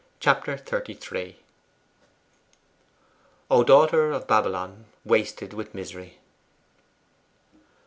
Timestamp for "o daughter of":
3.51-4.25